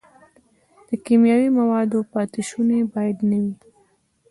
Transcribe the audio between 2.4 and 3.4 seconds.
شوني باید نه